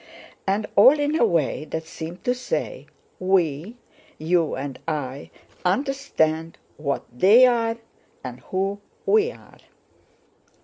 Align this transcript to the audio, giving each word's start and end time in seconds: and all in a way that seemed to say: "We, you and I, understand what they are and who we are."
and 0.47 0.65
all 0.75 0.99
in 0.99 1.15
a 1.15 1.23
way 1.23 1.63
that 1.63 1.85
seemed 1.85 2.23
to 2.23 2.33
say: 2.33 2.87
"We, 3.19 3.77
you 4.17 4.55
and 4.55 4.79
I, 4.87 5.29
understand 5.63 6.57
what 6.77 7.05
they 7.13 7.45
are 7.45 7.77
and 8.23 8.39
who 8.39 8.79
we 9.05 9.31
are." 9.31 9.59